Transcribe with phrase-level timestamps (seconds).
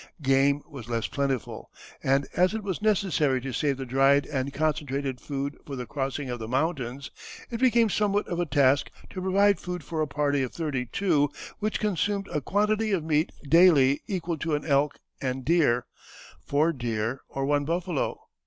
[0.23, 1.69] Game was less plentiful,
[2.01, 6.27] and, as it was necessary to save the dried and concentrated food for the crossing
[6.27, 7.11] of the mountains,
[7.51, 11.29] it became somewhat of a task to provide food for a party of thirty two
[11.59, 15.85] which consumed a quantity of meat daily equal to an elk and deer,
[16.43, 18.21] four deer or one buffalo.